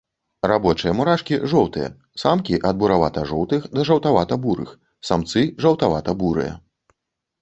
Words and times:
Рабочыя 0.51 0.93
мурашкі, 0.99 1.35
жоўтыя, 1.51 1.89
самкі 2.23 2.57
ад 2.69 2.75
буравата-жоўтых 2.83 3.69
да 3.77 3.85
жаўтавата-бурых, 3.91 4.69
самцы 5.11 5.47
жаўтавата-бурыя. 5.67 6.61